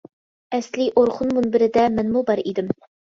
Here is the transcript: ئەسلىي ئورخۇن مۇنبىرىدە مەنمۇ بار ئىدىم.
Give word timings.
ئەسلىي 0.57 0.89
ئورخۇن 1.01 1.33
مۇنبىرىدە 1.39 1.85
مەنمۇ 1.99 2.25
بار 2.31 2.43
ئىدىم. 2.45 2.73